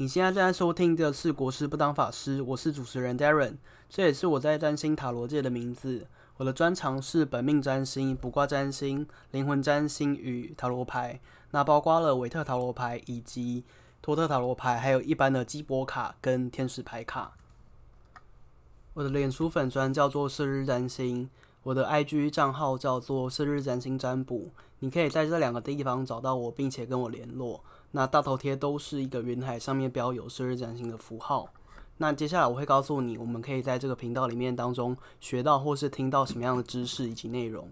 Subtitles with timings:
[0.00, 3.58] 你现在正在收听的是《国师不当法师》，我是主持人 Darren，
[3.90, 6.06] 这也是我在占星塔罗界的名字。
[6.38, 11.20] 我的专长是本命占星、卜卦占星、灵魂占星与塔罗牌，
[11.50, 13.62] 那包括了韦特塔罗牌以及
[14.00, 17.34] 托特塔罗牌，还有一般的基博卡跟天使牌卡。
[18.94, 21.28] 我的脸书粉专叫做射日占星，
[21.62, 24.48] 我的 IG 账号叫做射日占星占卜，
[24.78, 27.62] 你可以在这两个地方找到我，并且跟我联络。
[27.92, 31.48] 那大头贴都是一个云海，上面标有射日占星的符号。
[31.96, 37.68] 那接下来我会告诉你，我们可以在这个频道里面当中学到或是听到什么样的知识以及内容。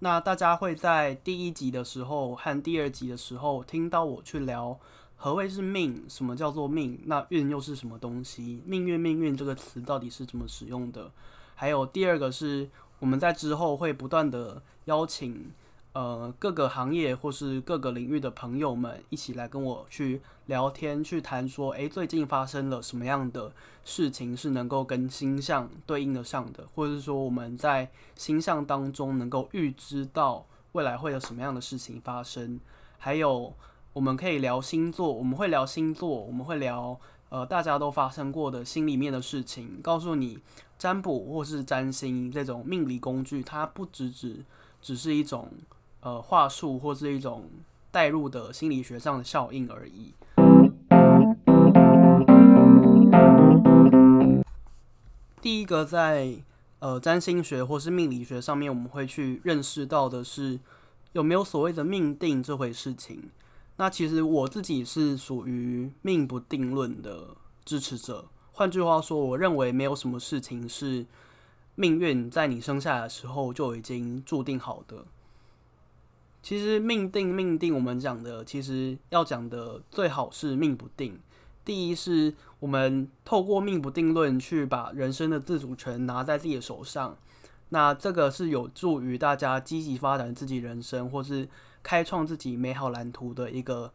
[0.00, 4.76] 那大家会在第一集的时候和第二集的时候听到我去聊。
[5.26, 6.04] 何谓是命？
[6.08, 7.00] 什么叫做命？
[7.06, 8.62] 那运又是什么东西？
[8.64, 11.10] 命运、命运这个词到底是怎么使用的？
[11.56, 15.50] 还有第二个是，我们在之后会不断的邀请
[15.94, 32.60] 呃各个行业或是各个领域的朋友们一起来跟我去聊天，去谈说，诶，最近发生了什么样的事情是能够跟星象对应得上的，或者是说我们在星象当中能够预知到未来会有什么样的事情发生，
[32.98, 33.52] 还有。
[33.96, 40.38] 我们可以聊星座，我们会聊星座，我们会聊呃大家都发生过的心里面的事情，告诉你
[40.78, 44.44] 占卜或是占星这种命理工具，它不只只
[44.82, 45.48] 只是一种
[46.00, 47.48] 呃话术或是一种
[47.90, 50.12] 带入的心理学上的效应而已。
[55.40, 56.34] 第一个在
[56.80, 60.60] 呃占星学或是命理学上面，我们会去认识到的是
[61.12, 63.30] 有没有所谓的命定这回事情。
[63.76, 68.26] 那其实我自己是属于命不定论的支持者。
[68.52, 71.04] 换句话说，我认为没有什么事情是
[71.74, 75.04] 命运在你生下来的时候就已经注定好的。
[76.42, 81.20] 其实命定命定，我们讲的其实要讲的最好是命不定。
[81.64, 87.18] 第一是我们透过命不定论去把人生的自主权拿在自己的手上，
[87.68, 91.48] 那这个是有助于大家积极发展自己人生，或是。
[91.82, 93.92] 开创自己美好蓝图的一个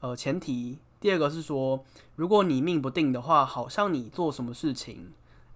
[0.00, 0.78] 呃前提。
[0.98, 1.84] 第二个是说，
[2.16, 5.12] 如果你命不定的话，好像你做什么事情，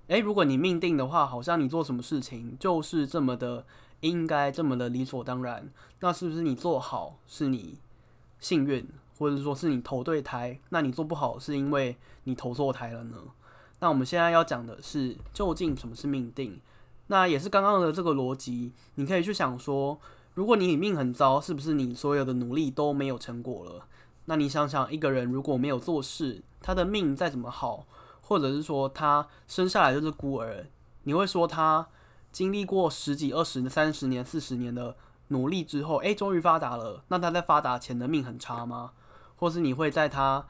[0.07, 3.67] 诶，如果你命定的话，好像你做什么事情就是这么的
[4.03, 5.69] 应该，这么的理所当然。
[5.99, 7.81] 那是不是你做好是你
[8.39, 10.61] 幸运，或者说是你投对胎？
[10.69, 13.17] 那你做不好是因为你投错胎了呢？
[13.81, 16.61] 那我们现在要讲的是，究竟什么是命定？
[17.09, 19.99] 那也是刚刚的这个逻辑，你可以去想说。
[20.35, 23.87] 如果你命很糟，是不是你所有的努力都没有成果了？
[24.27, 27.87] 那你想想，一个人如果没有做事，他的命再怎么好，
[28.21, 30.67] 或者是说他生下来就是孤儿，
[31.05, 31.89] 你会说他
[32.31, 34.95] 经历过十几、二十、三十年、四十年的
[35.29, 37.03] 努力之后，诶，终于发达了？
[37.09, 38.91] 那他在发达前的命很差吗？
[39.37, 40.45] 或是你会在他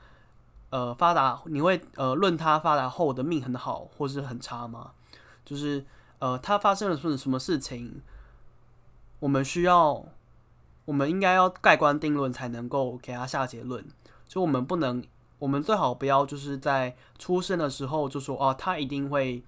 [0.70, 4.90] 呃发达，你会呃论他发达后的命很好，或是很差吗？
[5.44, 5.86] 就是
[6.18, 8.00] 呃他发生了什么什么事情？
[9.20, 10.04] 我们需要，
[10.84, 13.84] 我们应该要盖棺定论才能够给他下结论。
[14.28, 15.02] 就我们不能，
[15.38, 19.42] 我们最好不要就是在出生的时候就说哦，他一定会，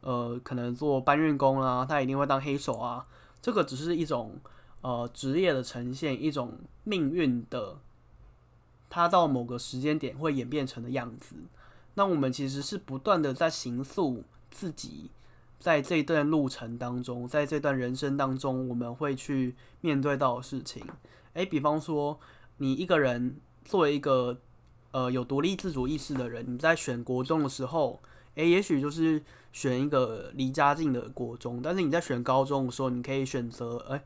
[0.00, 3.06] 呃，可能做搬运工啊，他一定会当黑手啊。
[3.40, 4.38] 这个只是一种
[4.80, 7.78] 呃职业的呈现，一种命运的，
[8.90, 11.36] 他到某个时间点会演变成的样子。
[11.94, 15.10] 那我们其实是不断的在形塑自己。
[15.62, 20.84] 在这一段路程当中，在这段人生当中，我们会去面对到的事情。
[21.34, 22.18] 诶，比方说，
[22.56, 24.40] 你一个人作为一个
[24.90, 28.02] 呃有独立自主意识的人，你在选国中的时候，
[28.34, 29.22] 诶，也许就是
[29.52, 31.62] 选一个离家近的国中。
[31.62, 34.02] 但是你在选高中的时候，你可以选择，诶，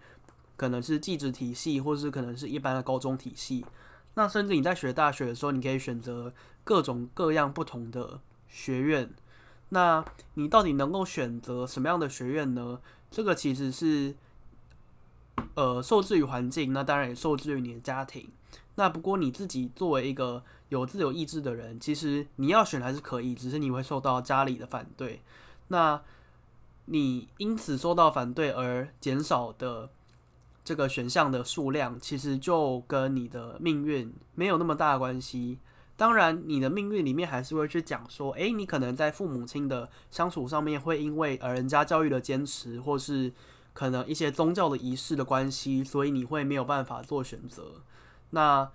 [0.58, 3.64] 可能是技职体系，或是可能是一般的高中体系。
[4.12, 6.34] 那甚至你在学大学的时候，你可以选择
[6.64, 9.08] 各种各样不同的学院。
[9.70, 10.04] 那
[10.34, 12.80] 你到底能够选择什么样的学院呢？
[13.10, 14.14] 这个其实是，
[15.54, 18.28] 呃，受制于环境，那当然也受制于你的家庭。
[18.76, 25.22] 那不过你自己作为一个有自由意志的人，其实你要选还是可以，只是你会受到家里的反对。
[25.68, 26.00] 那
[26.84, 29.90] 你因此受到反对而减少的
[30.62, 35.58] 这个选项的数量，其实就跟你的命运没有那么大的关系。
[35.96, 43.32] 当然，你的命运里面还是会去讲说，诶，你可能在父母亲的相处上面会因为呃人家教育的坚持，或是
[43.72, 47.80] 可能一些宗教的仪式的关系，所以你会没有办法做选择。
[48.30, 48.70] 那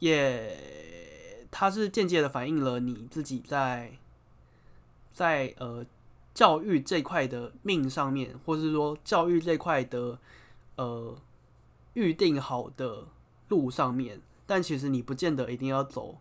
[0.00, 3.92] 也，它是间接的反映了你自己在
[5.12, 5.86] 在呃
[6.34, 10.18] 教育这块的命上面，或是说教育这块的
[10.74, 11.16] 呃
[11.94, 13.06] 预定好的
[13.48, 16.18] 路上面，但其实你不见得一定要走。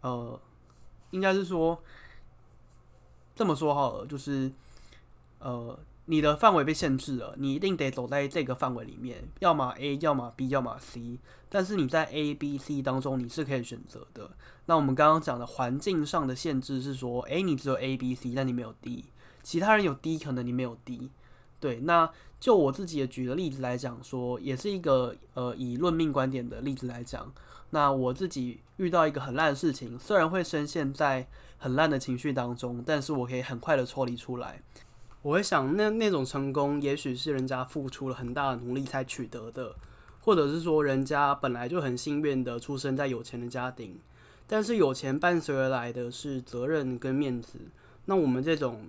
[0.00, 0.40] 呃，
[1.10, 1.82] 应该是说
[3.34, 4.50] 这么说好了，就是
[5.38, 5.78] 呃。
[6.06, 11.20] 你的范围被限制了，你一定得走在这个范围里面，要么 A，要么 B，要么 C。
[11.48, 14.28] 但是你在 A、B、C 当中，你是可以选择的。
[14.66, 19.04] 那我们刚刚讲的环境上的限制是说，诶，你只有 A、B、C，但你没有 D。
[19.44, 21.10] 其他人有 D，可能你没有 D。
[21.60, 22.10] 对，那
[22.40, 27.30] 就我自己也举个例子来讲说，也是一个呃以论命观点的例子来讲。
[27.72, 31.28] 那我自己遇到一个很烂的事情，虽然会深陷在
[31.58, 34.60] 很烂的情绪当中，但是我可以很快的脱离出来。
[35.22, 39.76] 我会想，那那种成功，也许是人家付出了很大的努力才取得的，
[40.22, 43.98] 或者是说人家本来就很幸运的出生在有钱的家庭，
[44.46, 47.58] 但是有钱伴随而来的是责任跟面子。
[48.06, 48.80] 那我们这种，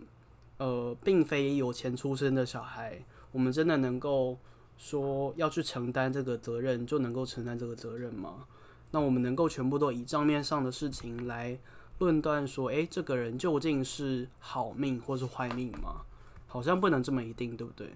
[0.62, 4.38] 呃，并非有钱出生的小孩，我们真的能够
[4.78, 8.46] 说要去承担这个责任，就能够承担这个责任吗？
[8.92, 11.58] 那我们能够全部都以账面上的事情来
[11.98, 16.04] 论断说，诶，这个人究竟是好命或是坏命吗？
[16.46, 17.96] 好像不能这么一定，对不对？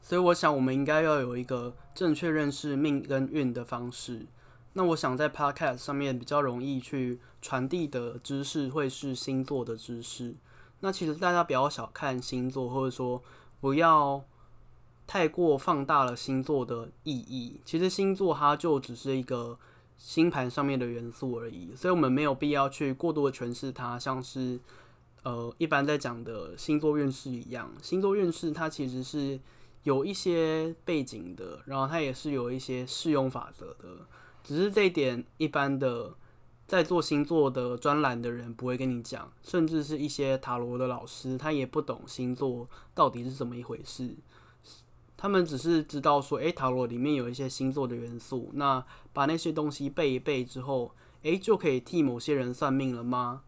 [0.00, 4.24] 所以我想，我们应该要有一个正确认识命跟运的方式。
[4.72, 10.36] 那我想在 Podcast 上面比较容易去传递的知识，会是星座的知识。
[10.80, 13.22] 那其实大家不要小看星座，或者说
[13.60, 14.24] 不要
[15.06, 17.60] 太过放大了星座的意义。
[17.64, 19.58] 其实星座它就只是一个
[19.96, 24.58] 星盘上面的元素而已，所以我们没有必要去过度的诠释它，像是。
[25.22, 29.38] 呃，一般在讲的星座运势一样，星座运势它其实是
[29.82, 34.06] 有一些背景的，然后它也是有一些适用法则的。
[34.42, 36.14] 只是这一点，一般的
[36.70, 44.14] 在做星座的专栏的人不会跟你讲，甚至是一些塔罗的老师，他也不懂星座到底是怎么一回事。
[45.16, 53.42] 他们只是知道说，诶，塔罗里面有一些星座的元素，那把那些东西背一背之后，诶，就可以替某些人算命了吗？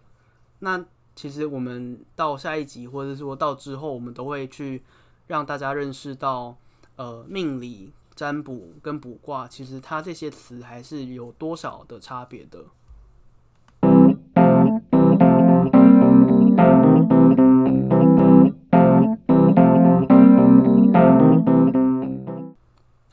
[0.59, 0.85] 那
[1.15, 4.83] 其实我们到下一集，或者说到之后，我们都会去
[5.29, 6.57] 让大家认识到，
[6.97, 12.65] 呃，命理占卜跟卜卦，其实它这些词还是有多少的差别的。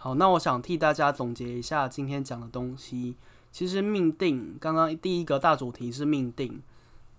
[0.10, 3.16] 好，那我想替大家总结一下今天讲的东西。
[3.52, 6.64] 其实命定，刚刚第一个大主题是命定。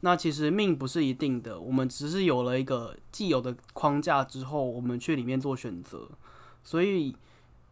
[0.00, 6.08] 那其实命不是一定的，我们只是有了一个既有的框架之后，我们去里面做选择。
[6.64, 7.14] 所以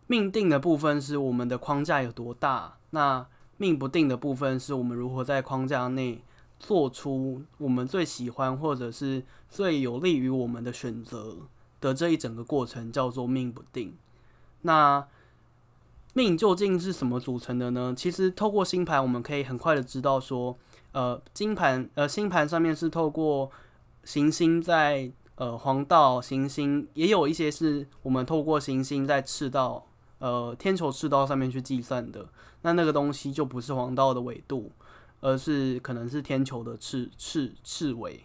[0.07, 3.27] 命定的部分是我们的框架有多大，那
[3.57, 6.23] 命不定的部分是我们如何在框架内
[6.61, 11.39] 做出我们最喜欢或者是最有利于我们的选择
[11.81, 13.97] 的这一整个过程，叫做命不定。
[14.63, 15.07] 那
[16.15, 17.95] 命究竟是什么组成的呢？
[17.97, 20.57] 其实透过星盘，我们可以很快的知道说。
[20.93, 23.51] 呃，金盘呃，星盘上面是透过
[24.05, 29.87] 行星在呃黄道，行星也有一些是我们透过行星在赤道，
[30.19, 32.27] 呃天球赤道上面去计算的。
[32.63, 34.73] 那那个东西就不是黄道的纬度，
[35.21, 38.25] 而是可能是天球的赤赤赤纬。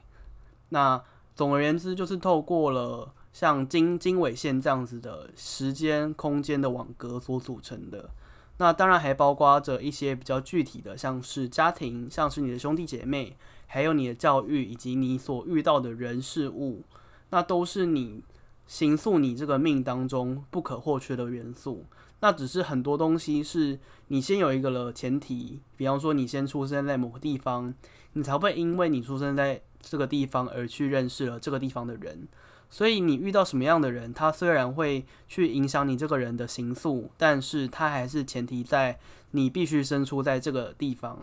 [0.69, 0.99] 那
[1.35, 8.09] 总而言之，就是透过了像经经纬线这样子的时间空间的网格所组成的。
[8.57, 13.35] 那当然还包括着一些比较具体的，像是家庭，像是你的兄弟姐妹，
[13.65, 16.83] 还有你的教育，以及你所遇到的人事物，
[17.31, 18.21] 那都是你
[18.67, 21.83] 形塑你这个命当中不可或缺的元素。
[22.19, 27.73] 那只是很多东西是你先有一个了前提，比方说你先出生在某个地方，
[28.13, 32.27] 你才会因为你出生在这个地方而去认识了这个地方的人。
[32.73, 38.97] 所以你遇到什么样的人，他虽然会去影响你这个人的行速，但是他还是前提在
[39.29, 41.19] 你必须身处在这个地方，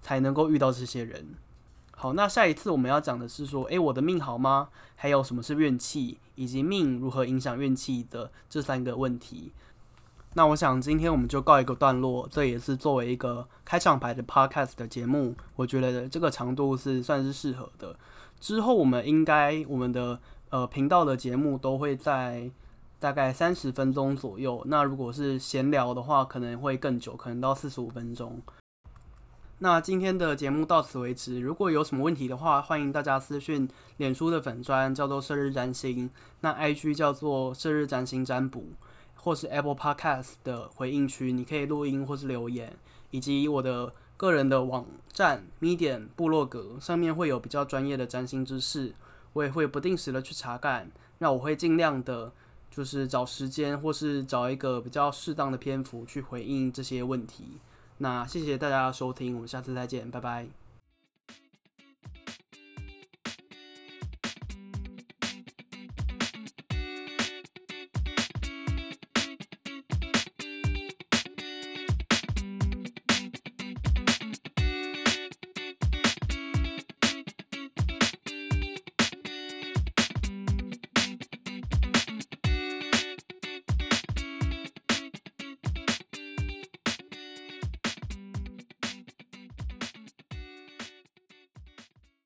[0.00, 1.34] 才能够遇到这些人。
[1.94, 4.70] 好，那下一次我们要讲的是说，诶，我的命好吗？
[4.94, 9.52] 还有什么是运气，以及命如何影响运气的这三个问题。
[10.32, 17.94] 那我想今天我们就告一个段落，这也是作为一个开场白的 podcast 的节目，我觉得这个长度是算是适合的。
[18.40, 20.18] 之后我们应该我们的。
[20.56, 22.50] 呃，频道的节目都会在
[22.98, 24.62] 大概三十分钟左右。
[24.64, 28.40] 那如果是闲聊的话，可能会更久，可能到四十五分钟。
[29.58, 31.38] 那今天的节目到此为止。
[31.40, 36.08] 如果有什么问题的话，欢迎大家私讯脸书的粉专，叫做“射日占星”，
[36.40, 38.64] 那 IG 叫做“射日占星占卜”，
[39.14, 42.74] 或是 Apple Podcast 的回应区，你可以录音或是留言，
[43.10, 48.94] 以及我的个人的网站 Medium 部落格上面会有比较专业的占星知识，
[49.36, 50.90] 我也会不定时的去查看。
[51.18, 52.32] 那我会尽量的，
[52.70, 57.58] 就是找时间或是找一个比较适当的篇幅去回应这些问题。
[57.98, 60.65] 那谢谢大家的收听，我们下次再见，拜拜。